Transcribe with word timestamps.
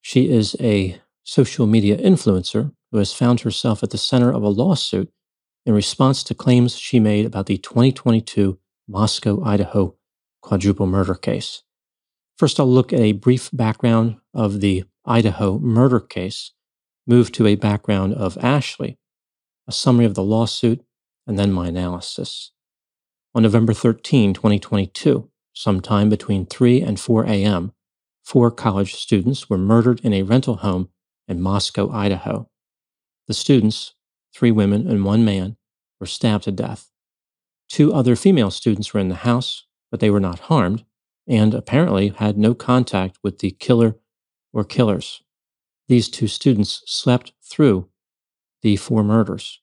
She 0.00 0.30
is 0.30 0.56
a 0.60 1.00
social 1.24 1.66
media 1.66 1.96
influencer 1.96 2.72
who 2.90 2.98
has 2.98 3.12
found 3.12 3.40
herself 3.40 3.82
at 3.82 3.90
the 3.90 3.98
center 3.98 4.32
of 4.32 4.42
a 4.42 4.48
lawsuit 4.48 5.12
in 5.66 5.74
response 5.74 6.22
to 6.24 6.34
claims 6.34 6.76
she 6.76 6.98
made 6.98 7.26
about 7.26 7.46
the 7.46 7.58
2022 7.58 8.58
Moscow, 8.88 9.42
Idaho 9.44 9.94
quadruple 10.42 10.86
murder 10.86 11.14
case. 11.14 11.62
First, 12.38 12.58
I'll 12.58 12.66
look 12.66 12.92
at 12.92 13.00
a 13.00 13.12
brief 13.12 13.50
background 13.52 14.16
of 14.32 14.60
the 14.60 14.84
Idaho 15.04 15.58
murder 15.58 16.00
case, 16.00 16.52
move 17.06 17.30
to 17.32 17.46
a 17.46 17.54
background 17.54 18.14
of 18.14 18.38
Ashley, 18.38 18.98
a 19.68 19.72
summary 19.72 20.06
of 20.06 20.14
the 20.14 20.22
lawsuit, 20.22 20.82
and 21.26 21.38
then 21.38 21.52
my 21.52 21.68
analysis. 21.68 22.52
On 23.34 23.42
November 23.42 23.72
13, 23.72 24.34
2022, 24.34 25.30
sometime 25.52 26.08
between 26.08 26.46
3 26.46 26.80
and 26.80 26.98
4 26.98 27.24
a.m., 27.26 27.72
four 28.30 28.52
college 28.52 28.94
students 28.94 29.50
were 29.50 29.58
murdered 29.58 29.98
in 30.04 30.12
a 30.14 30.22
rental 30.22 30.58
home 30.58 30.88
in 31.26 31.40
Moscow, 31.40 31.90
Idaho. 31.90 32.48
The 33.26 33.34
students, 33.34 33.94
three 34.32 34.52
women 34.52 34.86
and 34.86 35.04
one 35.04 35.24
man, 35.24 35.56
were 35.98 36.06
stabbed 36.06 36.44
to 36.44 36.52
death. 36.52 36.92
Two 37.68 37.92
other 37.92 38.14
female 38.14 38.52
students 38.52 38.94
were 38.94 39.00
in 39.00 39.08
the 39.08 39.26
house, 39.26 39.66
but 39.90 39.98
they 39.98 40.10
were 40.10 40.20
not 40.20 40.38
harmed 40.38 40.84
and 41.26 41.54
apparently 41.54 42.10
had 42.10 42.38
no 42.38 42.54
contact 42.54 43.18
with 43.20 43.40
the 43.40 43.50
killer 43.50 43.96
or 44.52 44.62
killers. 44.62 45.22
These 45.88 46.08
two 46.08 46.28
students 46.28 46.82
slept 46.86 47.32
through 47.42 47.88
the 48.62 48.76
four 48.76 49.02
murders. 49.02 49.60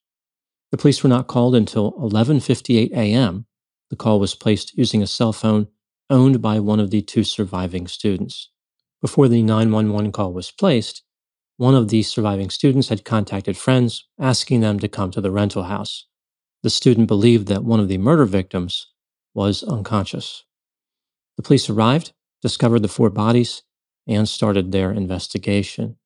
The 0.72 0.78
police 0.78 1.02
were 1.04 1.10
not 1.10 1.28
called 1.28 1.56
until 1.56 1.94
11:58 1.94 2.92
a.m. 2.92 3.46
The 3.90 3.96
call 3.96 4.20
was 4.20 4.36
placed 4.36 4.78
using 4.78 5.02
a 5.02 5.08
cell 5.08 5.32
phone 5.32 5.68
owned 6.10 6.42
by 6.42 6.60
one 6.60 6.82
of 6.82 6.92
the 6.92 7.02
two 7.02 7.24
surviving 7.24 7.88
students. 7.88 8.50
Before 9.02 9.28
the 9.28 9.44
911 9.44 10.12
call 10.12 10.34
was 10.34 10.50
placed, 10.52 11.04
one 11.58 11.76
of 11.76 11.90
the 11.90 12.02
surviving 12.02 12.50
students 12.50 12.90
had 12.90 13.06
contacted 13.06 13.56
friends 13.56 14.08
asking 14.20 14.62
them 14.62 14.80
to 14.80 14.88
come 14.88 15.12
to 15.12 15.22
the 15.22 15.32
rental 15.32 15.64
house. 15.64 16.06
The 16.64 16.72
student 16.72 17.08
believed 17.08 17.48
that 17.48 17.64
one 17.64 17.80
of 17.80 17.90
the 17.90 18.00
murder 18.00 18.26
victims 18.26 18.88
was 19.36 19.62
unconscious. 19.64 20.46
The 21.36 21.44
police 21.44 21.70
arrived, 21.70 22.14
discovered 22.42 22.80
the 22.80 22.88
four 22.88 23.12
bodies, 23.12 23.62
and 24.08 24.28
started 24.28 24.72
their 24.72 24.92
investigation. 24.92 25.98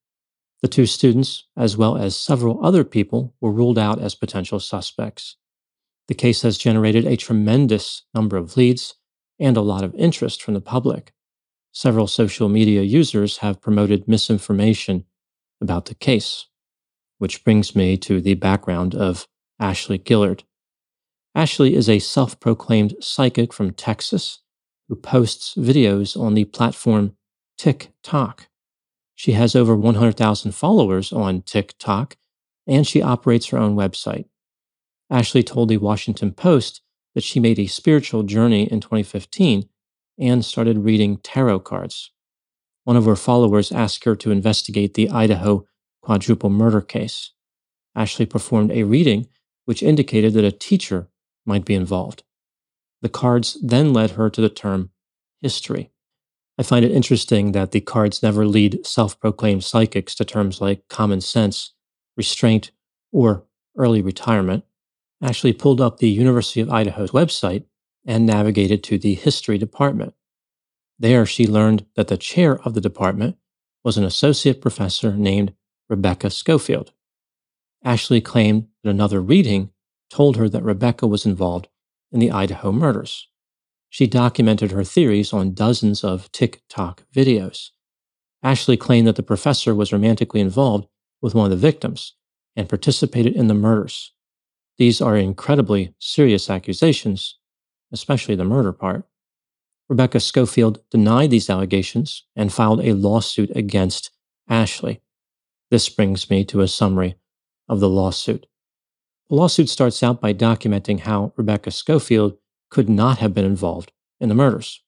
The 0.62 0.68
two 0.68 0.86
students, 0.86 1.48
as 1.56 1.78
well 1.78 1.96
as 1.98 2.16
several 2.16 2.64
other 2.64 2.84
people, 2.84 3.34
were 3.40 3.52
ruled 3.52 3.80
out 3.80 4.02
as 4.02 4.16
potential 4.16 4.60
suspects. 4.60 5.38
The 6.08 6.14
case 6.14 6.42
has 6.42 6.58
generated 6.58 7.06
a 7.06 7.16
tremendous 7.16 8.04
number 8.14 8.36
of 8.36 8.58
leads 8.58 8.96
and 9.40 9.56
a 9.56 9.62
lot 9.62 9.84
of 9.84 9.96
interest 9.96 10.44
from 10.44 10.56
the 10.56 10.62
public 10.62 11.14
several 11.72 12.08
social 12.08 12.50
media 12.50 12.82
users 12.82 13.38
have 13.38 13.62
promoted 13.62 14.08
misinformation 14.08 15.06
about 15.62 15.86
the 15.86 15.96
case, 15.96 16.48
which 17.18 17.44
brings 17.44 17.76
me 17.76 17.98
to 17.98 18.20
the 18.20 18.34
background 18.34 18.96
of 18.96 19.28
Ashley 19.60 19.98
Guillard. 19.98 20.44
Ashley 21.34 21.76
is 21.76 21.88
a 21.88 22.00
self 22.00 22.40
proclaimed 22.40 22.96
psychic 23.00 23.54
from 23.54 23.72
Texas 23.72 24.40
who 24.90 24.96
posts 24.96 25.56
videos 25.56 26.20
on 26.20 26.34
the 26.34 26.46
platform 26.46 27.16
TikTok. 27.58 28.48
She 29.16 29.34
has 29.34 29.56
over 29.56 29.76
100,000 29.76 30.52
followers 30.52 31.14
on 31.14 31.44
TikTok, 31.44 32.18
and 32.68 32.86
she 32.86 33.02
operates 33.02 33.48
her 33.48 33.58
own 33.58 33.76
website. 33.76 34.26
Ashley 35.10 35.44
told 35.44 35.70
the 35.70 35.78
Washington 35.78 36.32
Post 36.32 36.82
that 37.14 37.24
she 37.24 37.40
made 37.40 37.60
a 37.60 37.68
spiritual 37.68 38.24
journey 38.24 38.64
in 38.64 38.82
2015 38.82 39.70
and 40.20 40.44
started 40.46 40.80
reading 40.80 41.18
tarot 41.18 41.60
cards. 41.62 42.12
One 42.84 42.98
of 42.98 43.06
her 43.06 43.16
followers 43.16 43.72
asked 43.72 44.04
her 44.06 44.16
to 44.18 44.32
investigate 44.32 44.94
the 44.94 45.10
Idaho 45.10 45.66
quadruple 46.02 46.50
murder 46.50 46.82
case. 46.82 47.32
Ashley 47.96 48.26
performed 48.26 48.72
a 48.72 48.84
reading 48.84 49.28
which 49.66 49.84
indicated 49.84 50.34
that 50.34 50.44
a 50.44 50.52
teacher 50.52 51.10
might 51.46 51.66
be 51.66 51.76
involved. 51.76 52.24
The 53.02 53.10
cards 53.10 53.58
then 53.62 53.94
led 53.94 54.12
her 54.12 54.30
to 54.30 54.42
the 54.42 54.50
term 54.50 54.92
history. 55.42 55.92
I 56.58 56.64
find 56.64 56.86
it 56.86 56.92
interesting 56.92 57.54
that 57.54 57.72
the 57.72 57.82
cards 57.82 58.22
never 58.22 58.46
lead 58.46 58.86
self 58.86 59.20
proclaimed 59.20 59.64
psychics 59.64 60.14
to 60.16 60.26
terms 60.26 60.62
like 60.62 60.88
common 60.90 61.22
sense, 61.22 61.74
restraint, 62.16 62.72
or 63.12 63.46
early 63.78 64.02
retirement. 64.02 64.64
Ashley 65.22 65.54
pulled 65.54 65.82
up 65.82 65.98
the 65.98 66.10
University 66.10 66.62
of 66.62 66.70
Idaho's 66.70 67.12
website 67.12 67.66
and 68.06 68.26
navigated 68.26 68.84
to 68.84 68.98
the 68.98 69.14
history 69.14 69.58
department. 69.58 70.14
There, 71.00 71.26
she 71.26 71.48
learned 71.48 71.86
that 71.96 72.08
the 72.08 72.18
chair 72.18 72.60
of 72.62 72.74
the 72.74 72.82
department 72.82 73.38
was 73.84 73.98
an 73.98 74.04
associate 74.04 74.62
professor 74.62 75.16
named 75.16 75.54
Rebecca 75.90 76.30
Scofield. 76.30 76.92
Ashley 77.84 78.22
claimed 78.22 78.68
that 78.84 78.90
another 78.92 79.20
reading 79.20 79.72
told 80.10 80.38
her 80.38 80.48
that 80.50 80.64
Rebecca 80.64 81.08
was 81.08 81.26
involved 81.26 81.68
in 82.12 82.20
the 82.20 82.32
Idaho 82.32 82.72
murders. 82.72 83.28
She 83.90 84.08
documented 84.08 84.72
her 84.72 84.84
theories 84.84 85.34
on 85.34 85.54
dozens 85.54 86.04
of 86.04 86.32
TikTok 86.32 87.04
videos. 87.14 87.70
Ashley 88.44 88.78
claimed 88.78 89.08
that 89.08 89.16
the 89.16 89.24
professor 89.24 89.74
was 89.76 89.92
romantically 89.92 90.40
involved 90.40 90.88
with 91.22 91.36
one 91.36 91.46
of 91.46 91.52
the 91.52 91.58
victims 91.58 92.14
and 92.56 92.70
participated 92.70 93.36
in 93.36 93.48
the 93.48 93.54
murders. 93.54 94.14
These 94.78 95.02
are 95.02 95.18
incredibly 95.18 95.94
serious 96.00 96.50
accusations 96.50 97.38
especially 97.92 98.36
the 98.36 98.46
murder 98.46 98.72
part. 98.72 99.06
Rebecca 99.90 100.20
Scofield 100.20 100.80
denied 100.90 101.32
these 101.32 101.50
allegations 101.50 102.26
and 102.36 102.54
filed 102.54 102.80
a 102.82 102.94
lawsuit 102.94 103.52
against 103.56 104.12
Ashley. 104.48 105.02
This 105.70 105.90
brings 105.90 106.30
me 106.30 106.46
to 106.46 106.62
a 106.62 106.68
summary 106.68 107.16
of 107.68 107.80
the 107.80 107.90
lawsuit. 107.90 108.46
The 109.30 109.36
lawsuit 109.36 109.70
starts 109.70 110.04
out 110.04 110.22
by 110.22 110.34
documenting 110.34 111.02
how 111.02 111.34
Rebecca 111.36 111.72
Scofield 111.72 112.38
could 112.70 112.90
not 112.90 113.20
have 113.20 113.34
been 113.34 113.46
involved 113.46 113.92
in 114.20 114.30
the 114.30 114.36
murders. 114.36 114.82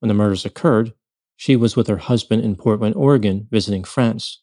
When 0.00 0.08
the 0.08 0.14
murders 0.14 0.44
occurred, 0.44 0.94
she 1.36 1.56
was 1.56 1.76
with 1.76 1.86
her 1.86 1.96
husband 1.96 2.42
in 2.42 2.56
Portland, 2.56 2.94
Oregon, 2.96 3.48
visiting 3.50 3.84
friends. 3.84 4.42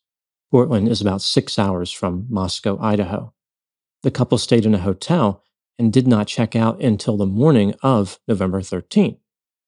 Portland 0.52 0.88
is 0.88 1.02
about 1.02 1.22
six 1.22 1.60
hours 1.60 1.92
from 1.92 2.26
Moscow, 2.30 2.78
Idaho. 2.82 3.34
The 4.04 4.12
couple 4.12 4.38
stayed 4.38 4.66
in 4.66 4.74
a 4.74 4.80
hotel 4.80 5.44
and 5.80 5.94
did 5.94 6.08
not 6.08 6.28
check 6.28 6.56
out 6.56 6.82
until 6.82 7.18
the 7.18 7.26
morning 7.26 7.74
of 7.84 8.20
November 8.28 8.62
13th. 8.62 9.18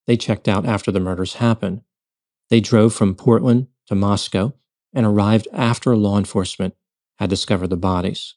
They 0.07 0.17
checked 0.17 0.47
out 0.47 0.65
after 0.65 0.91
the 0.91 0.99
murders 0.99 1.35
happened. 1.35 1.81
They 2.49 2.59
drove 2.59 2.93
from 2.93 3.15
Portland 3.15 3.67
to 3.87 3.95
Moscow 3.95 4.53
and 4.93 5.05
arrived 5.05 5.47
after 5.53 5.95
law 5.95 6.17
enforcement 6.17 6.75
had 7.19 7.29
discovered 7.29 7.67
the 7.67 7.77
bodies. 7.77 8.35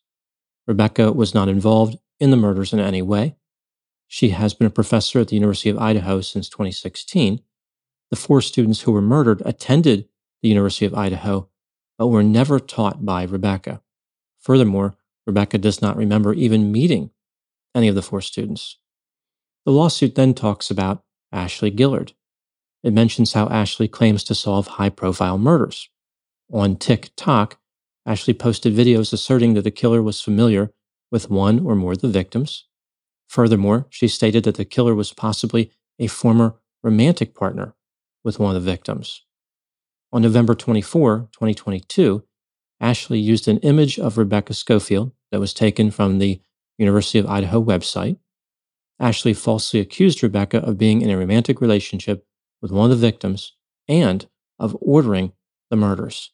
Rebecca 0.67 1.13
was 1.13 1.35
not 1.35 1.49
involved 1.49 1.97
in 2.21 2.31
the 2.31 2.37
murders 2.37 2.73
in 2.73 2.81
any 2.81 3.01
way. 3.01 3.37
She 4.07 4.31
has 4.31 4.53
been 4.53 4.67
a 4.67 4.71
professor 4.71 5.21
at 5.21 5.29
the 5.29 5.37
University 5.37 5.71
of 5.71 5.79
Idaho 5.79 6.21
since 6.21 6.49
2016. 6.49 7.41
The 8.11 8.17
four 8.17 8.43
students 8.43 8.83
who 8.83 8.93
were 8.93 9.01
murdered 9.01 9.43
attended 9.47 10.09
the 10.43 10.49
University 10.49 10.85
of 10.85 10.95
Idaho, 10.95 11.49
but 11.97 12.09
were 12.09 12.23
never 12.23 12.61
taught 12.61 13.07
by 13.07 13.23
Rebecca. 13.23 13.81
Furthermore, 14.39 14.97
Rebecca 15.27 15.57
does 15.57 15.81
not 15.81 15.97
remember 15.97 16.35
even 16.35 16.73
meeting 16.73 17.11
any 17.75 17.89
of 17.89 17.95
the 17.95 18.03
four 18.03 18.21
students. 18.21 18.79
The 19.65 19.73
lawsuit 19.73 20.15
then 20.15 20.35
talks 20.35 20.71
about 20.71 21.03
Ashley 21.31 21.71
Guillard. 21.71 22.13
It 22.83 22.93
mentions 22.93 23.33
how 23.33 23.49
Ashley 23.49 23.89
claims 23.89 24.25
to 24.25 24.35
solve 24.35 24.67
high 24.67 24.89
profile 24.89 25.39
murders. 25.39 25.89
On 26.53 26.77
TikTok, 26.77 27.59
Ashley 28.05 28.35
posted 28.35 28.75
videos 28.75 29.13
asserting 29.13 29.55
that 29.55 29.63
the 29.63 29.71
killer 29.71 30.03
was 30.03 30.21
familiar 30.21 30.73
with 31.11 31.31
one 31.31 31.65
or 31.65 31.77
more 31.77 31.93
of 31.93 32.01
the 32.01 32.09
victims. 32.09 32.67
Furthermore, 33.29 33.87
she 33.91 34.09
stated 34.09 34.45
that 34.45 34.57
the 34.57 34.65
killer 34.65 34.95
was 34.95 35.13
possibly 35.13 35.71
a 35.99 36.09
former 36.09 36.57
romantic 36.83 37.35
partner 37.35 37.75
with 38.25 38.39
one 38.39 38.57
of 38.57 38.63
the 38.63 38.71
victims. 38.71 39.23
On 40.13 40.21
November 40.21 40.55
24, 40.55 41.29
2022, 41.33 42.25
Ashley 42.81 43.19
used 43.19 43.47
an 43.47 43.59
image 43.59 43.99
of 43.99 44.19
Rebecca 44.19 44.53
Scofield 44.53 45.13
that 45.31 45.41
was 45.41 45.55
taken 45.55 45.91
from 45.91 46.19
the 46.19 46.41
University 46.83 47.19
of 47.19 47.27
Idaho 47.27 47.63
website. 47.63 48.19
Ashley 49.01 49.35
falsely 49.35 49.81
accused 49.81 50.23
Rebecca 50.23 50.59
of 50.59 50.79
being 50.79 51.01
in 51.03 51.11
a 51.11 51.17
romantic 51.17 51.61
relationship 51.61 52.27
with 52.61 52.71
one 52.71 52.91
of 52.91 52.91
the 52.91 53.07
victims 53.07 53.55
and 53.89 54.27
of 54.59 54.77
ordering 54.81 55.33
the 55.71 55.77
murders. 55.77 56.33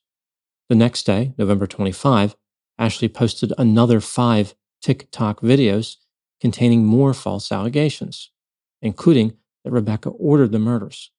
The 0.69 0.75
next 0.75 1.05
day, 1.05 1.35
November 1.39 1.67
25, 1.67 2.37
Ashley 2.79 3.09
posted 3.09 3.53
another 3.57 4.01
five 4.01 4.55
TikTok 4.83 5.41
videos 5.41 5.97
containing 6.41 6.85
more 6.85 7.15
false 7.15 7.51
allegations, 7.51 8.31
including 8.83 9.37
that 9.65 9.73
Rebecca 9.73 10.11
ordered 10.11 10.53
the 10.53 10.59
murders. 10.59 11.11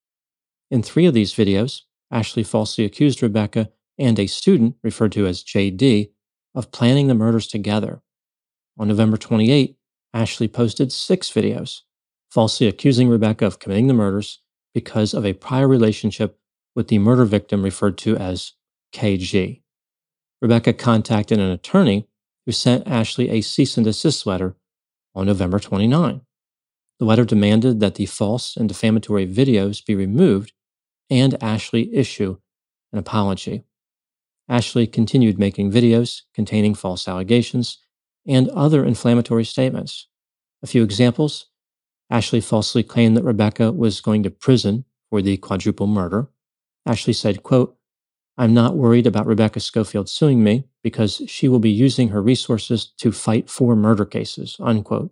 In 0.72 0.84
three 0.84 1.06
of 1.06 1.14
these 1.14 1.34
videos, 1.34 1.82
Ashley 2.12 2.44
falsely 2.44 2.86
accused 2.86 3.22
Rebecca 3.22 3.70
and 3.98 4.18
a 4.20 4.28
student, 4.28 4.76
referred 4.84 5.12
to 5.14 5.28
as 5.28 5.44
JD, 5.44 6.12
of 6.56 6.72
planning 6.72 7.08
the 7.08 7.16
murders 7.16 7.48
together. 7.48 8.02
On 8.80 8.88
November 8.88 9.18
28, 9.18 9.76
Ashley 10.14 10.48
posted 10.48 10.94
six 10.94 11.30
videos, 11.30 11.82
falsely 12.32 12.66
accusing 12.66 13.10
Rebecca 13.10 13.46
of 13.46 13.60
committing 13.60 13.88
the 13.88 13.94
murders 13.94 14.42
because 14.74 15.14
of 15.14 15.26
a 15.26 15.34
prior 15.34 15.68
relationship 15.68 16.40
with 16.76 16.88
the 16.88 16.98
murder 16.98 17.26
victim 17.26 17.62
referred 17.62 17.98
to 17.98 18.16
as 18.16 18.54
KG. 18.94 19.62
Rebecca 20.42 20.72
contacted 20.72 21.40
an 21.40 21.52
attorney 21.52 22.08
who 22.46 22.54
sent 22.54 22.88
Ashley 22.88 23.30
a 23.30 23.42
cease 23.42 23.76
and 23.76 23.84
desist 23.84 24.26
letter 24.26 24.56
on 25.14 25.26
November 25.26 25.60
29. 25.60 26.22
The 27.00 27.06
letter 27.06 27.26
demanded 27.26 27.82
that 27.82 27.96
the 27.96 28.06
false 28.06 28.56
and 28.56 28.70
defamatory 28.70 29.28
videos 29.28 29.86
be 29.86 29.94
removed 29.94 30.54
and 31.10 31.42
Ashley 31.44 31.94
issue 31.94 32.38
an 32.94 33.00
apology. 33.00 33.66
Ashley 34.48 34.88
continued 34.88 35.38
making 35.38 35.72
videos 35.72 36.22
containing 36.34 36.76
false 36.76 37.08
allegations 37.08 37.80
and 38.30 38.48
other 38.50 38.86
inflammatory 38.86 39.44
statements. 39.44 40.08
A 40.64 40.68
few 40.68 40.84
examples 40.84 41.48
Ashley 42.10 42.42
falsely 42.42 42.84
claimed 42.84 43.18
that 43.18 43.24
Rebecca 43.24 43.72
was 43.72 44.02
going 44.02 44.24
to 44.24 44.32
prison 44.32 44.86
for 45.10 45.22
the 45.22 45.38
quadruple 45.38 45.88
murder. 45.88 46.30
Ashley 46.86 47.14
said, 47.14 47.44
quote, 47.44 47.76
I'm 48.38 48.54
not 48.54 48.78
worried 48.78 49.06
about 49.06 49.28
Rebecca 49.28 49.60
Scofield 49.60 50.10
suing 50.10 50.44
me 50.44 50.64
because 50.82 51.22
she 51.28 51.48
will 51.48 51.60
be 51.60 51.70
using 51.70 52.10
her 52.10 52.22
resources 52.22 52.86
to 52.98 53.12
fight 53.12 53.50
four 53.50 53.76
murder 53.76 54.06
cases, 54.06 54.56
unquote. 54.60 55.12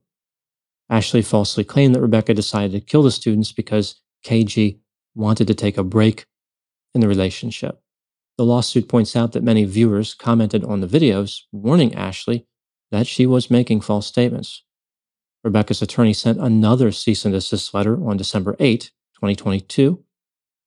Ashley 0.90 1.22
falsely 1.22 1.63
claimed 1.63 1.94
that 1.94 2.02
Rebecca 2.02 2.34
decided 2.34 2.72
to 2.72 2.80
kill 2.80 3.04
the 3.04 3.12
students 3.12 3.52
because 3.52 4.02
KG 4.25 4.80
wanted 5.13 5.48
to 5.48 5.54
take 5.54 5.78
a 5.78 5.84
break 5.84 6.25
in 6.96 7.02
the 7.02 7.08
relationship. 7.08 7.81
The 8.38 8.46
lawsuit 8.46 8.88
points 8.88 9.16
out 9.16 9.34
that 9.34 9.44
many 9.44 9.66
viewers 9.66 10.13
commented 10.13 10.63
on 10.63 10.80
the 10.80 10.88
videos 10.88 11.42
warning 11.52 11.94
Ashley 11.96 12.48
that 12.92 13.07
she 13.07 13.25
was 13.25 13.51
making 13.51 13.81
false 13.81 14.07
statements. 14.07 14.63
Rebecca's 15.44 15.81
attorney 15.81 16.13
sent 16.13 16.39
another 16.39 16.92
cease 16.92 17.25
and 17.25 17.34
desist 17.34 17.74
letter 17.74 18.04
on 18.06 18.18
December 18.18 18.56
8, 18.60 18.92
2022. 19.16 20.04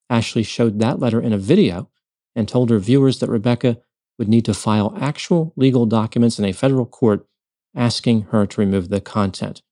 Ashley 0.09 0.43
showed 0.43 0.79
that 0.79 0.99
letter 0.99 1.21
in 1.21 1.33
a 1.33 1.39
video 1.39 1.91
and 2.35 2.49
told 2.49 2.71
her 2.71 2.79
viewers 2.79 3.21
that 3.21 3.31
Rebecca 3.31 3.79
would 4.19 4.29
need 4.29 4.45
to 4.45 4.55
file 4.55 4.97
actual 5.01 5.53
legal 5.57 5.87
documents 5.87 6.39
in 6.39 6.45
a 6.45 6.53
federal 6.53 6.87
court 6.87 7.27
asking 7.75 8.23
her 8.31 8.47
to 8.47 8.61
remove 8.61 8.89
the 8.89 9.01
content. 9.01 9.63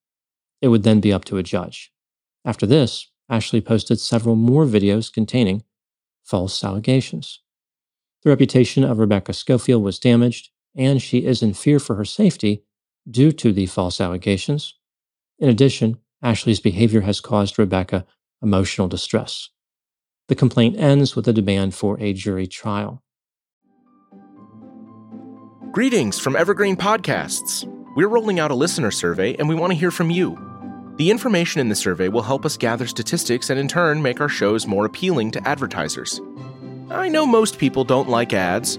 It 0.61 0.69
would 0.69 0.83
then 0.83 1.01
be 1.01 1.13
up 1.13 1.25
to 1.27 1.37
a 1.37 1.43
judge. 1.43 1.93
After 2.45 2.67
this, 2.67 3.11
Ashley 3.29 3.61
posted 3.61 4.01
several 4.01 4.37
more 4.37 4.65
videos 4.65 5.13
containing 5.13 5.65
false 6.25 6.63
allegations. 6.65 7.41
The 8.23 8.31
reputation 8.31 8.85
of 8.85 8.99
Rebecca 8.99 9.33
Scofield 9.33 9.83
was 9.83 9.99
damaged, 9.99 10.51
and 10.79 11.03
she 11.03 11.27
is 11.27 11.43
in 11.43 11.53
fear 11.53 11.79
for 11.79 11.97
her 11.97 12.05
safety 12.05 12.63
due 13.11 13.33
to 13.33 13.53
the 13.53 13.67
false 13.67 14.01
allegations. 14.01 14.75
In 15.39 15.49
addition, 15.49 15.99
Ashley's 16.23 16.61
behavior 16.61 17.03
has 17.03 17.21
caused 17.21 17.59
Rebecca 17.59 18.07
emotional 18.43 18.89
distress. 18.89 19.51
The 20.29 20.35
complaint 20.35 20.79
ends 20.79 21.17
with 21.17 21.27
a 21.27 21.33
demand 21.33 21.75
for 21.75 21.99
a 22.01 22.13
jury 22.13 22.47
trial. 22.47 23.03
Greetings 25.73 26.19
from 26.19 26.37
Evergreen 26.37 26.77
Podcasts. 26.77 27.67
We're 27.97 28.09
rolling 28.09 28.39
out 28.39 28.51
a 28.51 28.55
listener 28.55 28.91
survey 28.91 29.35
and 29.35 29.49
we 29.49 29.55
want 29.55 29.73
to 29.73 29.79
hear 29.79 29.91
from 29.91 30.11
you. 30.11 30.39
The 30.97 31.11
information 31.11 31.61
in 31.61 31.69
the 31.69 31.77
survey 31.77 32.09
will 32.09 32.23
help 32.23 32.45
us 32.45 32.57
gather 32.57 32.87
statistics 32.87 33.51
and 33.51 33.59
in 33.59 33.69
turn 33.69 34.03
make 34.03 34.21
our 34.21 34.29
shows 34.29 34.67
more 34.67 34.85
appealing 34.85 35.31
to 35.33 35.49
advertisers. 35.49 36.21
I 36.91 37.09
know 37.09 37.27
most 37.27 37.59
people 37.59 37.85
don't 37.85 38.09
like 38.09 38.33
ads, 38.33 38.79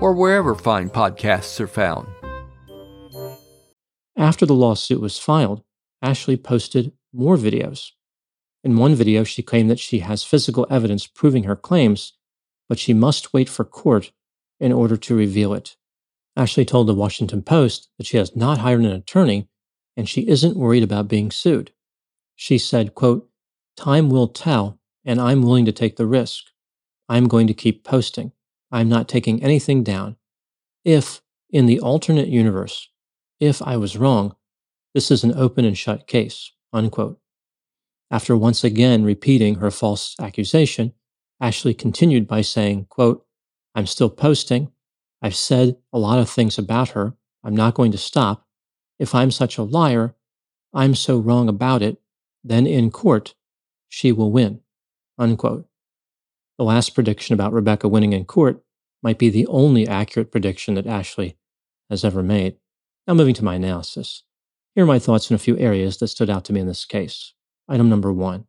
or 0.00 0.12
wherever 0.12 0.54
fine 0.54 0.90
podcasts 0.90 1.58
are 1.60 1.66
found. 1.66 2.06
After 4.16 4.46
the 4.46 4.54
lawsuit 4.54 5.00
was 5.00 5.18
filed, 5.18 5.62
Ashley 6.02 6.36
posted 6.36 6.92
more 7.12 7.36
videos. 7.36 7.90
In 8.64 8.76
one 8.76 8.94
video, 8.94 9.24
she 9.24 9.42
claimed 9.42 9.70
that 9.70 9.78
she 9.78 10.00
has 10.00 10.24
physical 10.24 10.66
evidence 10.68 11.06
proving 11.06 11.44
her 11.44 11.56
claims, 11.56 12.14
but 12.68 12.78
she 12.78 12.92
must 12.92 13.32
wait 13.32 13.48
for 13.48 13.64
court 13.64 14.12
in 14.60 14.72
order 14.72 14.96
to 14.96 15.14
reveal 15.14 15.54
it. 15.54 15.76
Ashley 16.36 16.64
told 16.64 16.86
the 16.86 16.94
Washington 16.94 17.42
Post 17.42 17.88
that 17.98 18.06
she 18.06 18.16
has 18.16 18.36
not 18.36 18.58
hired 18.58 18.80
an 18.80 18.86
attorney 18.86 19.48
and 19.96 20.08
she 20.08 20.28
isn't 20.28 20.56
worried 20.56 20.84
about 20.84 21.08
being 21.08 21.30
sued. 21.30 21.72
She 22.36 22.58
said, 22.58 22.94
quote, 22.94 23.28
Time 23.76 24.10
will 24.10 24.28
tell, 24.28 24.78
and 25.04 25.20
I'm 25.20 25.42
willing 25.42 25.64
to 25.64 25.72
take 25.72 25.96
the 25.96 26.06
risk. 26.06 26.44
I'm 27.08 27.26
going 27.26 27.48
to 27.48 27.54
keep 27.54 27.82
posting. 27.82 28.32
I'm 28.70 28.88
not 28.88 29.08
taking 29.08 29.42
anything 29.42 29.82
down. 29.82 30.16
If, 30.84 31.22
in 31.50 31.66
the 31.66 31.80
alternate 31.80 32.28
universe, 32.28 32.88
if 33.40 33.62
I 33.62 33.76
was 33.76 33.96
wrong, 33.96 34.34
this 34.94 35.10
is 35.10 35.24
an 35.24 35.34
open 35.34 35.64
and 35.64 35.76
shut 35.76 36.06
case, 36.06 36.52
unquote. 36.72 37.20
After 38.10 38.36
once 38.36 38.64
again 38.64 39.04
repeating 39.04 39.56
her 39.56 39.70
false 39.70 40.16
accusation, 40.20 40.92
Ashley 41.40 41.74
continued 41.74 42.26
by 42.26 42.40
saying, 42.40 42.86
quote, 42.88 43.24
I'm 43.74 43.86
still 43.86 44.10
posting. 44.10 44.72
I've 45.22 45.36
said 45.36 45.76
a 45.92 45.98
lot 45.98 46.18
of 46.18 46.28
things 46.28 46.58
about 46.58 46.90
her. 46.90 47.14
I'm 47.44 47.54
not 47.54 47.74
going 47.74 47.92
to 47.92 47.98
stop. 47.98 48.46
If 48.98 49.14
I'm 49.14 49.30
such 49.30 49.58
a 49.58 49.62
liar, 49.62 50.14
I'm 50.74 50.94
so 50.94 51.18
wrong 51.18 51.48
about 51.48 51.82
it, 51.82 51.98
then 52.42 52.66
in 52.66 52.90
court, 52.90 53.34
she 53.88 54.10
will 54.10 54.32
win. 54.32 54.60
Unquote. 55.18 55.68
The 56.58 56.64
last 56.64 56.94
prediction 56.94 57.34
about 57.34 57.52
Rebecca 57.52 57.88
winning 57.88 58.12
in 58.12 58.24
court 58.24 58.62
might 59.00 59.18
be 59.18 59.30
the 59.30 59.46
only 59.46 59.86
accurate 59.86 60.32
prediction 60.32 60.74
that 60.74 60.88
Ashley 60.88 61.36
has 61.88 62.04
ever 62.04 62.22
made. 62.22 62.56
Now, 63.06 63.14
moving 63.14 63.34
to 63.34 63.44
my 63.44 63.54
analysis. 63.54 64.24
Here 64.74 64.84
are 64.84 64.86
my 64.88 64.98
thoughts 64.98 65.30
in 65.30 65.36
a 65.36 65.38
few 65.38 65.56
areas 65.56 65.98
that 65.98 66.08
stood 66.08 66.28
out 66.28 66.44
to 66.46 66.52
me 66.52 66.60
in 66.60 66.66
this 66.66 66.84
case. 66.84 67.32
Item 67.68 67.88
number 67.88 68.12
one. 68.12 68.46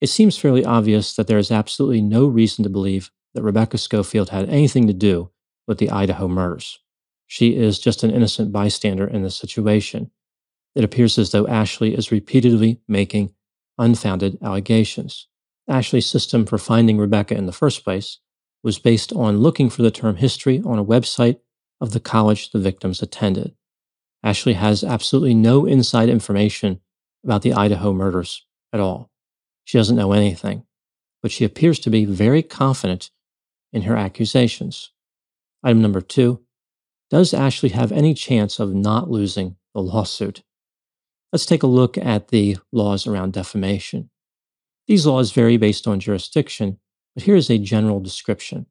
It 0.00 0.08
seems 0.08 0.38
fairly 0.38 0.64
obvious 0.64 1.14
that 1.16 1.26
there 1.26 1.38
is 1.38 1.50
absolutely 1.50 2.00
no 2.00 2.26
reason 2.26 2.62
to 2.62 2.70
believe 2.70 3.10
that 3.34 3.42
Rebecca 3.42 3.78
Scofield 3.78 4.30
had 4.30 4.48
anything 4.48 4.86
to 4.86 4.92
do 4.92 5.30
with 5.66 5.78
the 5.78 5.90
Idaho 5.90 6.28
murders. 6.28 6.78
She 7.26 7.56
is 7.56 7.80
just 7.80 8.04
an 8.04 8.12
innocent 8.12 8.52
bystander 8.52 9.06
in 9.06 9.22
this 9.22 9.36
situation. 9.36 10.12
It 10.76 10.84
appears 10.84 11.18
as 11.18 11.32
though 11.32 11.48
Ashley 11.48 11.94
is 11.94 12.12
repeatedly 12.12 12.80
making 12.86 13.34
unfounded 13.78 14.38
allegations. 14.42 15.26
Ashley's 15.68 16.06
system 16.06 16.46
for 16.46 16.58
finding 16.58 16.98
Rebecca 16.98 17.36
in 17.36 17.46
the 17.46 17.52
first 17.52 17.84
place 17.84 18.18
was 18.62 18.78
based 18.78 19.12
on 19.12 19.38
looking 19.38 19.70
for 19.70 19.82
the 19.82 19.90
term 19.90 20.16
history 20.16 20.62
on 20.64 20.78
a 20.78 20.84
website 20.84 21.38
of 21.80 21.92
the 21.92 22.00
college 22.00 22.50
the 22.50 22.58
victims 22.58 23.02
attended. 23.02 23.54
Ashley 24.22 24.54
has 24.54 24.82
absolutely 24.82 25.34
no 25.34 25.66
inside 25.66 26.08
information 26.08 26.80
about 27.24 27.42
the 27.42 27.52
Idaho 27.52 27.92
murders 27.92 28.44
at 28.72 28.80
all. 28.80 29.10
She 29.64 29.78
doesn't 29.78 29.96
know 29.96 30.12
anything, 30.12 30.64
but 31.22 31.30
she 31.30 31.44
appears 31.44 31.78
to 31.80 31.90
be 31.90 32.04
very 32.04 32.42
confident 32.42 33.10
in 33.72 33.82
her 33.82 33.96
accusations. 33.96 34.92
Item 35.62 35.82
number 35.82 36.00
two 36.00 36.42
Does 37.10 37.34
Ashley 37.34 37.70
have 37.70 37.92
any 37.92 38.14
chance 38.14 38.58
of 38.58 38.74
not 38.74 39.10
losing 39.10 39.56
the 39.74 39.82
lawsuit? 39.82 40.42
Let's 41.32 41.46
take 41.46 41.62
a 41.62 41.68
look 41.68 41.98
at 41.98 42.28
the 42.28 42.56
laws 42.72 43.06
around 43.06 43.32
defamation. 43.32 44.10
These 44.86 45.06
laws 45.06 45.32
vary 45.32 45.56
based 45.56 45.88
on 45.88 46.00
jurisdiction, 46.00 46.78
but 47.14 47.24
here 47.24 47.36
is 47.36 47.50
a 47.50 47.58
general 47.58 48.00
description. 48.00 48.66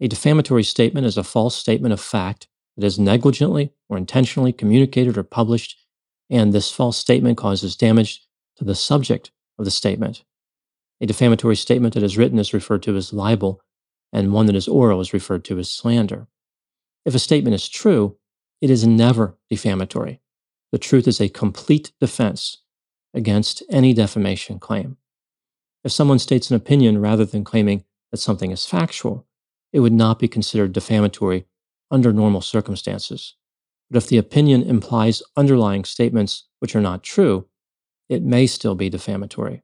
A 0.00 0.08
defamatory 0.08 0.62
statement 0.62 1.06
is 1.06 1.16
a 1.16 1.24
false 1.24 1.56
statement 1.56 1.92
of 1.92 2.00
fact 2.00 2.48
that 2.76 2.84
is 2.84 2.98
negligently 2.98 3.72
or 3.88 3.96
intentionally 3.96 4.52
communicated 4.52 5.16
or 5.16 5.22
published, 5.22 5.76
and 6.30 6.52
this 6.52 6.70
false 6.70 6.96
statement 6.96 7.38
causes 7.38 7.76
damage 7.76 8.22
to 8.56 8.64
the 8.64 8.74
subject 8.74 9.30
of 9.58 9.64
the 9.64 9.70
statement. 9.70 10.24
A 11.00 11.06
defamatory 11.06 11.56
statement 11.56 11.94
that 11.94 12.02
is 12.02 12.18
written 12.18 12.38
is 12.38 12.54
referred 12.54 12.82
to 12.84 12.96
as 12.96 13.12
libel, 13.12 13.62
and 14.12 14.32
one 14.32 14.46
that 14.46 14.56
is 14.56 14.68
oral 14.68 15.00
is 15.00 15.12
referred 15.12 15.44
to 15.46 15.58
as 15.58 15.70
slander. 15.70 16.28
If 17.04 17.14
a 17.14 17.18
statement 17.18 17.54
is 17.54 17.68
true, 17.68 18.16
it 18.60 18.70
is 18.70 18.86
never 18.86 19.38
defamatory. 19.48 20.20
The 20.72 20.78
truth 20.78 21.08
is 21.08 21.20
a 21.20 21.28
complete 21.28 21.92
defense 22.00 22.58
against 23.14 23.62
any 23.70 23.94
defamation 23.94 24.58
claim. 24.58 24.98
If 25.88 25.92
someone 25.92 26.18
states 26.18 26.50
an 26.50 26.56
opinion 26.56 27.00
rather 27.00 27.24
than 27.24 27.44
claiming 27.44 27.82
that 28.10 28.18
something 28.18 28.50
is 28.50 28.66
factual, 28.66 29.26
it 29.72 29.80
would 29.80 29.94
not 29.94 30.18
be 30.18 30.28
considered 30.28 30.74
defamatory 30.74 31.46
under 31.90 32.12
normal 32.12 32.42
circumstances. 32.42 33.36
But 33.90 33.96
if 33.96 34.06
the 34.06 34.18
opinion 34.18 34.64
implies 34.64 35.22
underlying 35.34 35.84
statements 35.84 36.44
which 36.58 36.76
are 36.76 36.82
not 36.82 37.02
true, 37.02 37.48
it 38.06 38.22
may 38.22 38.46
still 38.46 38.74
be 38.74 38.90
defamatory. 38.90 39.62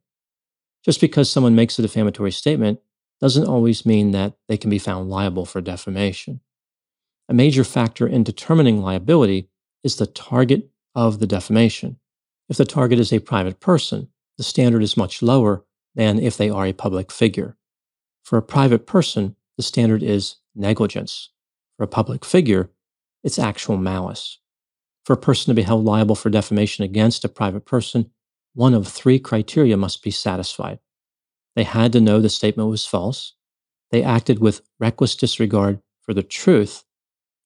Just 0.82 0.98
because 0.98 1.30
someone 1.30 1.54
makes 1.54 1.78
a 1.78 1.82
defamatory 1.82 2.32
statement 2.32 2.80
doesn't 3.20 3.46
always 3.46 3.84
mean 3.84 4.12
that 4.12 4.32
they 4.48 4.56
can 4.56 4.70
be 4.70 4.78
found 4.78 5.10
liable 5.10 5.44
for 5.44 5.60
defamation. 5.60 6.40
A 7.28 7.34
major 7.34 7.64
factor 7.64 8.06
in 8.06 8.24
determining 8.24 8.80
liability 8.80 9.50
is 9.82 9.96
the 9.96 10.06
target 10.06 10.70
of 10.94 11.18
the 11.18 11.26
defamation. 11.26 11.98
If 12.48 12.56
the 12.56 12.64
target 12.64 12.98
is 12.98 13.12
a 13.12 13.18
private 13.18 13.60
person, 13.60 14.08
the 14.38 14.42
standard 14.42 14.82
is 14.82 14.96
much 14.96 15.20
lower 15.20 15.66
than 15.94 16.18
if 16.18 16.36
they 16.36 16.50
are 16.50 16.66
a 16.66 16.72
public 16.72 17.12
figure. 17.12 17.56
For 18.22 18.36
a 18.36 18.42
private 18.42 18.86
person, 18.86 19.36
the 19.56 19.62
standard 19.62 20.02
is 20.02 20.36
negligence. 20.54 21.30
For 21.76 21.84
a 21.84 21.88
public 21.88 22.24
figure, 22.24 22.70
it's 23.22 23.38
actual 23.38 23.76
malice. 23.76 24.38
For 25.04 25.12
a 25.12 25.18
person 25.18 25.50
to 25.50 25.54
be 25.54 25.62
held 25.62 25.84
liable 25.84 26.14
for 26.14 26.30
defamation 26.30 26.84
against 26.84 27.24
a 27.24 27.28
private 27.28 27.66
person, 27.66 28.10
one 28.54 28.74
of 28.74 28.88
three 28.88 29.18
criteria 29.18 29.76
must 29.76 30.02
be 30.02 30.10
satisfied. 30.10 30.78
They 31.56 31.64
had 31.64 31.92
to 31.92 32.00
know 32.00 32.20
the 32.20 32.28
statement 32.28 32.68
was 32.68 32.86
false, 32.86 33.34
they 33.90 34.02
acted 34.02 34.40
with 34.40 34.62
reckless 34.80 35.14
disregard 35.14 35.80
for 36.00 36.14
the 36.14 36.22
truth, 36.22 36.84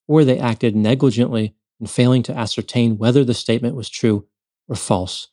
or 0.07 0.23
they 0.23 0.39
acted 0.39 0.75
negligently 0.75 1.55
in 1.79 1.87
failing 1.87 2.23
to 2.23 2.35
ascertain 2.35 2.97
whether 2.97 3.23
the 3.23 3.33
statement 3.33 3.75
was 3.75 3.89
true 3.89 4.27
or 4.67 4.75
false 4.75 5.27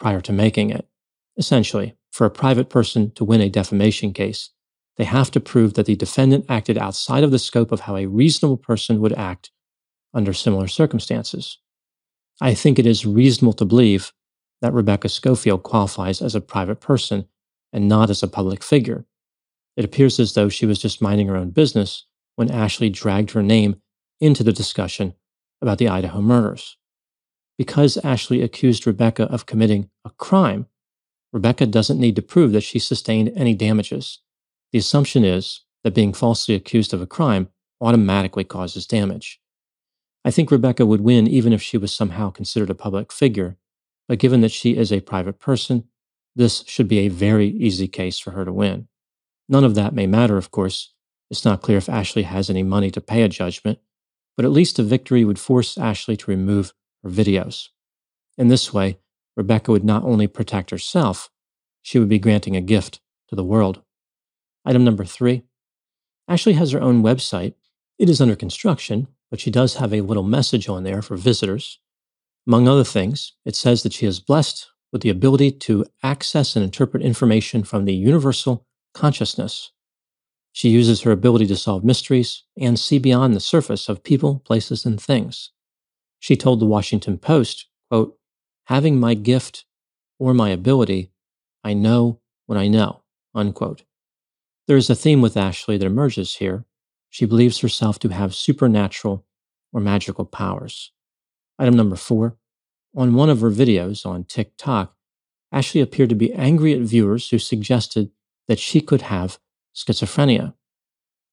prior 0.00 0.20
to 0.22 0.32
making 0.32 0.70
it. 0.70 0.88
Essentially, 1.36 1.96
for 2.10 2.26
a 2.26 2.30
private 2.30 2.70
person 2.70 3.12
to 3.12 3.24
win 3.24 3.40
a 3.40 3.48
defamation 3.48 4.12
case, 4.12 4.50
they 4.96 5.04
have 5.04 5.30
to 5.30 5.40
prove 5.40 5.74
that 5.74 5.86
the 5.86 5.96
defendant 5.96 6.46
acted 6.48 6.76
outside 6.76 7.22
of 7.22 7.30
the 7.30 7.38
scope 7.38 7.70
of 7.70 7.80
how 7.80 7.96
a 7.96 8.06
reasonable 8.06 8.56
person 8.56 9.00
would 9.00 9.12
act 9.12 9.50
under 10.12 10.32
similar 10.32 10.66
circumstances. 10.66 11.58
I 12.40 12.54
think 12.54 12.78
it 12.78 12.86
is 12.86 13.06
reasonable 13.06 13.52
to 13.54 13.64
believe 13.64 14.12
that 14.60 14.72
Rebecca 14.72 15.08
Scofield 15.08 15.62
qualifies 15.62 16.20
as 16.20 16.34
a 16.34 16.40
private 16.40 16.80
person 16.80 17.26
and 17.72 17.88
not 17.88 18.10
as 18.10 18.22
a 18.22 18.28
public 18.28 18.62
figure. 18.62 19.04
It 19.76 19.84
appears 19.84 20.18
as 20.18 20.34
though 20.34 20.48
she 20.48 20.66
was 20.66 20.80
just 20.80 21.02
minding 21.02 21.28
her 21.28 21.36
own 21.36 21.50
business 21.50 22.06
when 22.34 22.50
Ashley 22.50 22.90
dragged 22.90 23.32
her 23.32 23.42
name 23.42 23.80
into 24.20 24.42
the 24.42 24.52
discussion 24.52 25.14
about 25.62 25.78
the 25.78 25.88
Idaho 25.88 26.20
murders. 26.20 26.76
Because 27.56 27.96
Ashley 27.98 28.42
accused 28.42 28.86
Rebecca 28.86 29.24
of 29.24 29.46
committing 29.46 29.90
a 30.04 30.10
crime, 30.10 30.66
Rebecca 31.32 31.66
doesn't 31.66 32.00
need 32.00 32.16
to 32.16 32.22
prove 32.22 32.52
that 32.52 32.62
she 32.62 32.78
sustained 32.78 33.32
any 33.36 33.54
damages. 33.54 34.20
The 34.72 34.78
assumption 34.78 35.24
is 35.24 35.64
that 35.84 35.94
being 35.94 36.12
falsely 36.12 36.54
accused 36.54 36.94
of 36.94 37.02
a 37.02 37.06
crime 37.06 37.48
automatically 37.80 38.44
causes 38.44 38.86
damage. 38.86 39.40
I 40.24 40.30
think 40.30 40.50
Rebecca 40.50 40.84
would 40.84 41.00
win 41.00 41.26
even 41.26 41.52
if 41.52 41.62
she 41.62 41.78
was 41.78 41.92
somehow 41.92 42.30
considered 42.30 42.70
a 42.70 42.74
public 42.74 43.12
figure, 43.12 43.56
but 44.08 44.18
given 44.18 44.40
that 44.40 44.50
she 44.50 44.76
is 44.76 44.92
a 44.92 45.00
private 45.00 45.38
person, 45.38 45.84
this 46.34 46.64
should 46.66 46.88
be 46.88 47.00
a 47.00 47.08
very 47.08 47.48
easy 47.48 47.88
case 47.88 48.18
for 48.18 48.32
her 48.32 48.44
to 48.44 48.52
win. 48.52 48.88
None 49.48 49.64
of 49.64 49.74
that 49.74 49.94
may 49.94 50.06
matter, 50.06 50.36
of 50.36 50.50
course. 50.50 50.92
It's 51.30 51.44
not 51.44 51.62
clear 51.62 51.78
if 51.78 51.88
Ashley 51.88 52.22
has 52.22 52.48
any 52.48 52.62
money 52.62 52.90
to 52.90 53.00
pay 53.00 53.22
a 53.22 53.28
judgment, 53.28 53.78
but 54.36 54.44
at 54.44 54.50
least 54.50 54.78
a 54.78 54.82
victory 54.82 55.24
would 55.24 55.38
force 55.38 55.76
Ashley 55.76 56.16
to 56.16 56.30
remove 56.30 56.72
her 57.02 57.10
videos. 57.10 57.68
In 58.36 58.48
this 58.48 58.72
way, 58.72 58.98
Rebecca 59.38 59.70
would 59.70 59.84
not 59.84 60.02
only 60.02 60.26
protect 60.26 60.70
herself, 60.70 61.30
she 61.80 62.00
would 62.00 62.08
be 62.08 62.18
granting 62.18 62.56
a 62.56 62.60
gift 62.60 63.00
to 63.28 63.36
the 63.36 63.44
world. 63.44 63.82
Item 64.66 64.84
number 64.84 65.04
three 65.04 65.44
Ashley 66.26 66.54
has 66.54 66.72
her 66.72 66.82
own 66.82 67.04
website. 67.04 67.54
It 68.00 68.10
is 68.10 68.20
under 68.20 68.34
construction, 68.34 69.06
but 69.30 69.38
she 69.38 69.52
does 69.52 69.76
have 69.76 69.94
a 69.94 70.00
little 70.00 70.24
message 70.24 70.68
on 70.68 70.82
there 70.82 71.00
for 71.02 71.16
visitors. 71.16 71.78
Among 72.48 72.66
other 72.66 72.82
things, 72.82 73.34
it 73.44 73.54
says 73.54 73.84
that 73.84 73.92
she 73.92 74.06
is 74.06 74.18
blessed 74.18 74.66
with 74.92 75.02
the 75.02 75.08
ability 75.08 75.52
to 75.52 75.86
access 76.02 76.56
and 76.56 76.64
interpret 76.64 77.04
information 77.04 77.62
from 77.62 77.84
the 77.84 77.94
universal 77.94 78.66
consciousness. 78.92 79.70
She 80.52 80.70
uses 80.70 81.02
her 81.02 81.12
ability 81.12 81.46
to 81.46 81.56
solve 81.56 81.84
mysteries 81.84 82.42
and 82.60 82.76
see 82.76 82.98
beyond 82.98 83.36
the 83.36 83.40
surface 83.40 83.88
of 83.88 84.02
people, 84.02 84.40
places, 84.40 84.84
and 84.84 85.00
things. 85.00 85.52
She 86.18 86.36
told 86.36 86.58
the 86.58 86.66
Washington 86.66 87.18
Post, 87.18 87.66
quote, 87.88 88.17
having 88.68 89.00
my 89.00 89.14
gift 89.14 89.64
or 90.18 90.34
my 90.34 90.50
ability, 90.50 91.10
I 91.64 91.72
know 91.72 92.20
what 92.44 92.58
I 92.58 92.68
know, 92.68 93.02
unquote. 93.34 93.84
There 94.66 94.76
is 94.76 94.90
a 94.90 94.94
theme 94.94 95.22
with 95.22 95.38
Ashley 95.38 95.78
that 95.78 95.86
emerges 95.86 96.36
here. 96.36 96.66
She 97.08 97.24
believes 97.24 97.60
herself 97.60 97.98
to 98.00 98.10
have 98.10 98.34
supernatural 98.34 99.24
or 99.72 99.80
magical 99.80 100.26
powers. 100.26 100.92
Item 101.58 101.76
number 101.76 101.96
four. 101.96 102.36
On 102.94 103.14
one 103.14 103.30
of 103.30 103.40
her 103.40 103.50
videos 103.50 104.04
on 104.04 104.24
TikTok, 104.24 104.94
Ashley 105.50 105.80
appeared 105.80 106.10
to 106.10 106.14
be 106.14 106.34
angry 106.34 106.74
at 106.74 106.80
viewers 106.80 107.30
who 107.30 107.38
suggested 107.38 108.10
that 108.48 108.58
she 108.58 108.82
could 108.82 109.02
have 109.02 109.38
schizophrenia. 109.74 110.52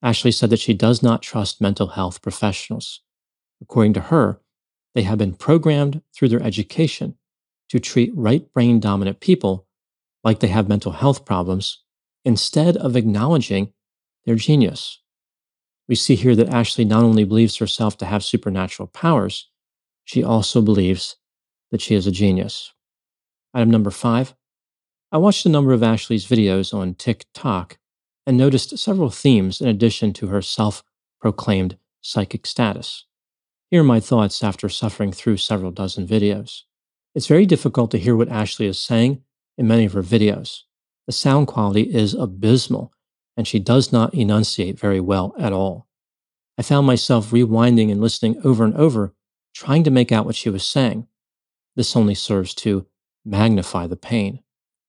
Ashley 0.02 0.32
said 0.32 0.50
that 0.52 0.60
she 0.60 0.74
does 0.74 1.04
not 1.04 1.22
trust 1.22 1.60
mental 1.60 1.88
health 1.88 2.22
professionals. 2.22 3.02
According 3.62 3.92
to 3.94 4.02
her, 4.02 4.40
they 4.94 5.04
have 5.04 5.18
been 5.18 5.34
programmed 5.34 6.02
through 6.14 6.30
their 6.30 6.42
education 6.42 7.18
to 7.70 7.80
treat 7.80 8.12
right 8.16 8.52
brain 8.54 8.80
dominant 8.80 9.20
people 9.20 9.68
like 10.24 10.40
they 10.40 10.48
have 10.48 10.70
mental 10.70 10.92
health 10.92 11.26
problems 11.26 11.84
instead 12.24 12.76
of 12.78 12.96
acknowledging 12.96 13.72
their 14.26 14.36
genius. 14.36 15.02
We 15.88 15.96
see 15.96 16.16
here 16.16 16.36
that 16.36 16.50
Ashley 16.50 16.84
not 16.84 17.04
only 17.04 17.24
believes 17.24 17.58
herself 17.58 17.98
to 17.98 18.06
have 18.06 18.24
supernatural 18.24 18.88
powers, 18.88 19.50
she 20.04 20.24
also 20.24 20.62
believes 20.62 21.18
that 21.72 21.82
she 21.82 21.96
is 21.96 22.08
a 22.08 22.12
genius. 22.12 22.74
Item 23.54 23.70
number 23.70 23.92
five 23.92 24.36
I 25.12 25.18
watched 25.18 25.46
a 25.46 25.50
number 25.50 25.72
of 25.72 25.84
Ashley's 25.84 26.26
videos 26.26 26.74
on 26.74 26.96
TikTok 26.96 27.78
and 28.26 28.38
noticed 28.38 28.78
several 28.78 29.10
themes 29.10 29.62
in 29.62 29.68
addition 29.68 30.12
to 30.14 30.28
her 30.28 30.42
self 30.42 30.84
proclaimed 31.22 31.78
psychic 32.02 32.46
status. 32.46 33.06
Here 33.70 33.82
are 33.82 33.84
my 33.84 34.00
thoughts 34.00 34.44
after 34.44 34.68
suffering 34.70 35.12
through 35.12 35.38
several 35.38 35.72
dozen 35.72 36.08
videos. 36.08 36.64
It's 37.16 37.28
very 37.28 37.46
difficult 37.46 37.92
to 37.92 37.98
hear 37.98 38.16
what 38.16 38.28
Ashley 38.28 38.66
is 38.66 38.78
saying 38.78 39.24
in 39.58 39.68
many 39.68 39.86
of 39.86 39.94
her 39.94 40.04
videos. 40.04 40.64
The 41.08 41.14
sound 41.14 41.48
quality 41.48 41.84
is 41.84 42.14
abysmal, 42.14 42.92
and 43.38 43.48
she 43.48 43.58
does 43.58 43.94
not 43.94 44.14
enunciate 44.14 44.78
very 44.78 45.00
well 45.00 45.34
at 45.40 45.54
all. 45.54 45.88
I 46.58 46.62
found 46.62 46.86
myself 46.86 47.32
rewinding 47.32 47.90
and 47.90 48.02
listening 48.02 48.42
over 48.44 48.66
and 48.66 48.74
over, 48.76 49.14
trying 49.54 49.86
to 49.86 49.92
make 49.92 50.12
out 50.12 50.26
what 50.26 50.36
she 50.36 50.50
was 50.50 50.68
saying. 50.68 51.08
This 51.78 51.96
only 51.96 52.16
serves 52.16 52.54
to 52.56 52.86
magnify 53.24 53.88
the 53.88 53.96
pain. 53.96 54.42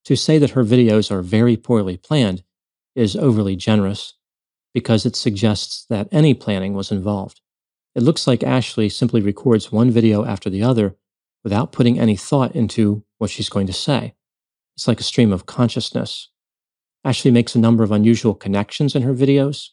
To 0.06 0.16
say 0.16 0.38
that 0.38 0.50
her 0.50 0.64
videos 0.64 1.12
are 1.12 1.22
very 1.22 1.56
poorly 1.56 1.96
planned 1.96 2.42
is 2.96 3.14
overly 3.14 3.54
generous 3.54 4.14
because 4.74 5.06
it 5.06 5.14
suggests 5.14 5.86
that 5.90 6.08
any 6.10 6.34
planning 6.34 6.74
was 6.74 6.90
involved. 6.90 7.40
It 7.94 8.02
looks 8.02 8.26
like 8.26 8.42
Ashley 8.42 8.88
simply 8.88 9.20
records 9.20 9.70
one 9.70 9.90
video 9.90 10.24
after 10.24 10.50
the 10.50 10.62
other 10.62 10.96
without 11.46 11.70
putting 11.70 11.96
any 11.96 12.16
thought 12.16 12.56
into 12.56 13.04
what 13.18 13.30
she's 13.30 13.48
going 13.48 13.68
to 13.68 13.72
say. 13.72 14.12
It's 14.74 14.88
like 14.88 14.98
a 14.98 15.04
stream 15.04 15.32
of 15.32 15.46
consciousness. 15.46 16.28
Ashley 17.04 17.30
makes 17.30 17.54
a 17.54 17.60
number 17.60 17.84
of 17.84 17.92
unusual 17.92 18.34
connections 18.34 18.96
in 18.96 19.02
her 19.02 19.14
videos, 19.14 19.68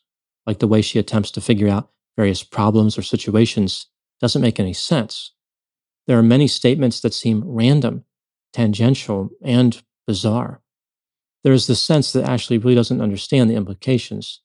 like 0.46 0.60
the 0.60 0.68
way 0.68 0.84
she 0.84 1.00
attempts 1.00 1.32
to 1.32 1.42
figure 1.42 1.68
out 1.68 1.90
various 2.16 2.44
problems 2.44 2.96
or 2.96 3.02
situations 3.02 3.88
doesn't 4.22 4.44
make 4.44 4.60
any 4.60 4.72
sense. 4.72 5.32
There 6.06 6.20
are 6.20 6.22
many 6.22 6.48
statements 6.48 7.00
that 7.00 7.12
seem 7.12 7.42
random, 7.44 8.06
tangential, 8.54 9.32
and 9.42 9.82
bizarre. 10.06 10.62
There 11.44 11.54
is 11.54 11.66
the 11.66 11.76
sense 11.76 12.14
that 12.14 12.30
Ashley 12.30 12.60
really 12.60 12.76
doesn't 12.76 13.02
understand 13.02 13.50
the 13.50 13.56
implications 13.56 14.42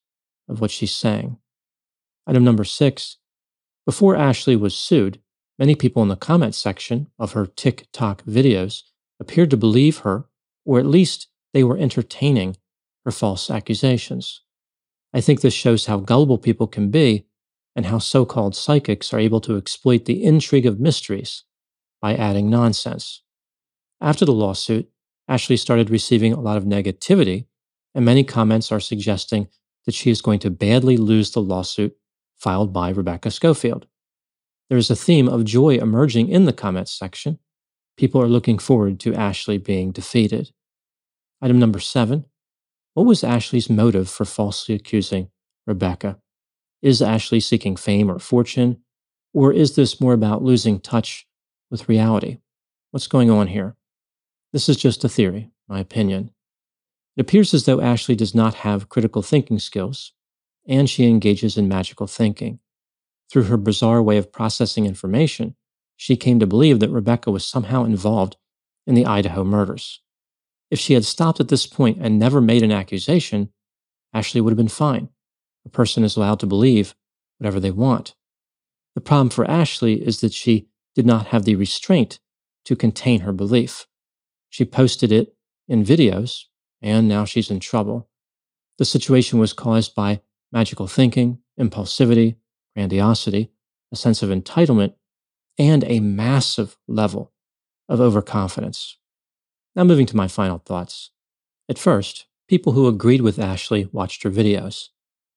of 0.49 0.63
what 0.63 0.71
she's 0.71 0.95
saying. 0.95 1.37
Item 2.27 2.43
number 2.43 2.65
six 2.65 3.19
before 3.85 4.17
Ashley 4.17 4.57
was 4.57 4.75
sued, 4.75 5.21
many 5.59 5.75
people 5.75 6.03
in 6.03 6.09
the 6.09 6.17
comment 6.17 6.55
section 6.55 7.09
of 7.19 7.33
her 7.33 7.47
TikTok 7.47 8.23
videos 8.25 8.83
appeared 9.21 9.51
to 9.51 9.57
believe 9.57 9.99
her, 9.99 10.27
or 10.65 10.79
at 10.79 10.87
least 10.87 11.29
they 11.53 11.65
were 11.65 11.79
entertaining 11.79 12.57
her 13.05 13.11
false 13.11 13.51
accusations. 13.51 14.43
I 15.13 15.21
think 15.21 15.41
this 15.41 15.55
shows 15.55 15.87
how 15.87 15.99
gullible 15.99 16.39
people 16.39 16.67
can 16.67 16.91
be 16.91 17.27
and 17.75 17.87
how 17.87 17.99
so 17.99 18.25
called 18.25 18.55
psychics 18.55 19.13
are 19.13 19.19
able 19.19 19.41
to 19.41 19.57
exploit 19.57 20.05
the 20.05 20.25
intrigue 20.25 20.67
of 20.67 20.81
mysteries 20.81 21.45
by 22.01 22.15
adding 22.15 22.51
nonsense. 22.51 23.23
After 24.01 24.25
the 24.25 24.33
lawsuit, 24.33 24.91
Ashley 25.27 25.57
started 25.57 25.91
receiving 25.91 26.33
a 26.33 26.41
lot 26.41 26.57
of 26.57 26.65
negativity, 26.65 27.47
and 27.95 28.05
many 28.05 28.25
comments 28.25 28.71
are 28.71 28.81
suggesting 28.81 29.49
that 29.87 29.95
she 29.95 30.11
is 30.11 30.21
going 30.21 30.39
to 30.41 30.51
badly 30.51 30.97
lose 30.97 31.31
the 31.31 31.43
lawsuit 31.43 31.97
filed 32.37 32.73
by 32.73 32.91
Rebecca 32.91 33.31
Scofield. 33.31 33.87
There 34.69 34.79
is 34.79 34.91
a 34.91 34.97
theme 34.97 35.29
of 35.29 35.45
joy 35.45 35.77
emerging 35.77 36.29
in 36.29 36.45
the 36.45 36.53
comments 36.53 36.93
section. 36.93 37.39
People 37.97 38.21
are 38.21 38.29
looking 38.29 38.59
forward 38.59 39.01
to 39.01 39.15
Ashley 39.15 39.59
being 39.59 39.93
defeated. 39.93 40.51
Item 41.41 41.59
number 41.59 41.81
seven 41.81 42.27
What 42.95 43.07
was 43.07 43.25
Ashley's 43.25 43.71
motive 43.71 44.09
for 44.11 44.25
falsely 44.25 44.75
accusing 44.75 45.31
Rebecca? 45.67 46.19
Is 46.83 47.03
Ashley 47.03 47.41
seeking 47.41 47.77
fame 47.77 48.11
or 48.11 48.19
fortune? 48.19 48.83
Or 49.33 49.53
is 49.53 49.75
this 49.75 50.01
more 50.01 50.15
about 50.15 50.43
losing 50.43 50.81
touch 50.81 51.27
with 51.71 51.89
reality? 51.89 52.39
What's 52.91 53.07
going 53.07 53.31
on 53.31 53.49
here? 53.49 53.77
This 54.53 54.69
is 54.69 54.77
just 54.77 55.05
a 55.05 55.09
theory, 55.09 55.51
my 55.69 55.81
opinion. 55.81 56.31
It 57.17 57.23
appears 57.23 57.53
as 57.53 57.65
though 57.65 57.81
Ashley 57.81 58.15
does 58.15 58.35
not 58.35 58.55
have 58.55 58.89
critical 58.89 59.23
thinking 59.23 59.59
skills, 59.59 60.13
and 60.67 60.89
she 60.89 61.07
engages 61.07 61.59
in 61.59 61.69
magical 61.69 62.07
thinking. 62.07 62.61
Through 63.31 63.45
her 63.45 63.57
bizarre 63.57 64.03
way 64.03 64.17
of 64.17 64.33
processing 64.33 64.87
information, 64.87 65.55
she 65.97 66.17
came 66.17 66.39
to 66.41 66.47
believe 66.47 66.81
that 66.81 66.91
Rebecca 66.91 67.31
was 67.31 67.45
somehow 67.45 67.85
involved 67.85 68.37
in 68.87 68.95
the 68.95 69.07
Idaho 69.07 69.45
murders. 69.45 70.01
If 70.71 70.79
she 70.79 70.95
had 70.95 71.05
stopped 71.05 71.41
at 71.41 71.49
this 71.49 71.67
point 71.67 71.99
and 72.01 72.19
never 72.19 72.41
made 72.41 72.63
an 72.63 72.73
accusation, 72.73 73.53
Ashley 74.15 74.41
would 74.41 74.51
have 74.51 74.57
been 74.57 74.69
fine. 74.69 75.09
A 75.67 75.69
person 75.69 76.05
is 76.05 76.17
allowed 76.17 76.41
to 76.41 76.47
believe 76.47 76.95
whatever 77.39 77.61
they 77.61 77.71
want. 77.71 78.15
The 78.95 79.01
problem 79.01 79.31
for 79.31 79.49
Ashley 79.49 79.95
is 79.95 80.21
that 80.21 80.33
she 80.33 80.69
did 80.95 81.07
not 81.07 81.29
have 81.29 81.45
the 81.45 81.57
restraint 81.57 82.19
to 82.65 82.77
contain 82.77 83.21
her 83.21 83.33
belief. 83.33 83.87
She 84.49 84.65
posted 84.65 85.13
it 85.13 85.35
in 85.69 85.85
videos, 85.85 86.45
and 86.81 87.09
now 87.09 87.25
she's 87.25 87.51
in 87.51 87.61
trouble. 87.61 88.09
The 88.79 88.85
situation 88.85 89.39
was 89.39 89.53
caused 89.53 89.95
by 89.95 90.23
magical 90.51 90.87
thinking, 90.87 91.39
impulsivity, 91.61 92.37
grandiosity, 92.79 93.51
a 93.93 93.97
sense 93.97 94.23
of 94.23 94.31
entitlement, 94.31 94.95
and 95.59 95.83
a 95.83 95.99
massive 95.99 96.77
level 96.87 97.33
of 97.89 98.01
overconfidence. 98.01 98.99
Now, 99.75 99.83
moving 99.83 100.07
to 100.07 100.17
my 100.17 100.29
final 100.29 100.59
thoughts. 100.59 101.11
At 101.69 101.77
first, 101.77 102.27
people 102.49 102.75
who 102.75 102.87
agreed 102.87 103.21
with 103.21 103.41
Ashley 103.41 103.89
watched 103.91 104.23
her 104.23 104.31
videos, 104.31 104.91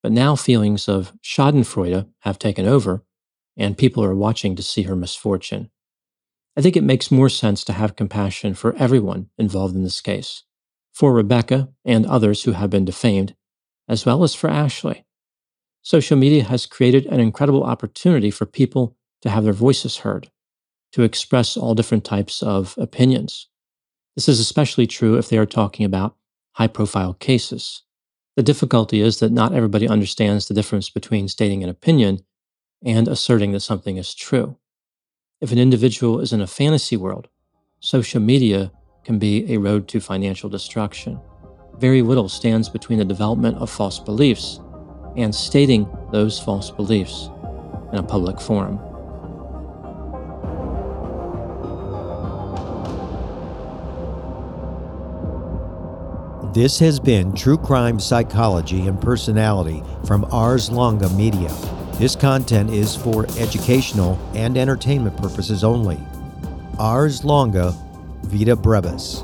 but 0.04 0.12
now 0.12 0.36
feelings 0.36 0.88
of 0.88 1.13
Schadenfreude 1.23 2.08
have 2.19 2.38
taken 2.38 2.67
over, 2.67 3.04
and 3.58 3.75
people 3.75 4.04
are 4.04 4.15
watching 4.15 4.56
to 4.56 4.62
see 4.62 4.84
her 4.84 4.95
misfortune. 4.95 5.71
I 6.56 6.62
think 6.62 6.75
it 6.75 6.84
makes 6.84 7.10
more 7.10 7.30
sense 7.30 7.63
to 7.63 7.73
have 7.73 7.95
compassion 7.95 8.54
for 8.54 8.75
everyone 8.75 9.30
involved 9.39 9.73
in 9.73 9.84
this 9.84 9.99
case, 9.99 10.43
for 10.93 11.12
Rebecca 11.12 11.69
and 11.84 12.06
others 12.06 12.43
who 12.43 12.51
have 12.51 12.69
been 12.69 12.86
defamed, 12.86 13.36
as 13.88 14.06
well 14.06 14.23
as 14.23 14.36
for 14.36 14.47
Ashley. 14.47 15.06
Social 15.84 16.15
media 16.15 16.44
has 16.44 16.67
created 16.67 17.08
an 17.08 17.20
incredible 17.20 17.63
opportunity 17.63 18.30
for 18.30 18.46
people 18.46 18.96
to 19.22 19.30
have 19.30 19.44
their 19.44 19.54
voices 19.54 19.98
heard, 19.98 20.30
to 20.91 21.04
express 21.04 21.58
all 21.58 21.74
different 21.74 22.06
types 22.06 22.44
of 22.44 22.76
opinions. 22.78 23.48
This 24.15 24.30
is 24.30 24.39
especially 24.39 24.86
true 24.86 25.17
if 25.17 25.30
they 25.30 25.38
are 25.38 25.46
talking 25.46 25.86
about 25.86 26.15
high 26.54 26.67
profile 26.67 27.13
cases. 27.13 27.84
The 28.36 28.44
difficulty 28.44 29.02
is 29.02 29.20
that 29.20 29.32
not 29.32 29.54
everybody 29.54 29.88
understands 29.88 30.48
the 30.48 30.54
difference 30.54 30.89
between 30.89 31.28
stating 31.28 31.63
an 31.63 31.70
opinion 31.70 32.20
and 32.84 33.08
asserting 33.08 33.52
that 33.54 33.62
something 33.62 33.98
is 33.98 34.13
true. 34.13 34.58
If 35.39 35.52
an 35.52 35.58
individual 35.58 36.20
is 36.20 36.32
in 36.32 36.41
a 36.41 36.48
fantasy 36.48 36.96
world, 36.96 37.28
social 37.80 38.22
media 38.22 38.72
can 39.04 39.17
be 39.17 39.52
a 39.52 39.58
road 39.58 39.88
to 39.88 40.00
financial 40.00 40.50
destruction. 40.50 41.20
Very 41.80 42.04
little 42.04 42.30
stands 42.30 42.70
between 42.70 43.00
the 43.00 43.06
development 43.06 43.58
of 43.58 43.70
false 43.70 44.00
beliefs 44.00 44.60
and 45.15 45.34
stating 45.34 45.89
those 46.12 46.39
false 46.39 46.71
beliefs 46.71 47.30
in 47.91 48.00
a 48.00 48.04
public 48.04 48.39
forum. 48.39 48.80
This 56.54 56.80
has 56.80 57.00
been 57.00 57.34
True 57.34 57.58
Crime 57.58 57.97
Psychology 57.97 58.88
and 58.88 59.00
Personality 59.00 59.82
from 60.06 60.26
Ars 60.34 60.69
Longa 60.69 61.10
Media. 61.12 61.50
This 61.93 62.13
content 62.13 62.71
is 62.71 62.93
for 62.93 63.26
educational 63.38 64.19
and 64.34 64.58
entertainment 64.58 65.15
purposes 65.15 65.63
only. 65.63 65.97
Ars 66.78 67.24
longa, 67.24 67.74
vita 68.24 68.56
brevis. 68.56 69.24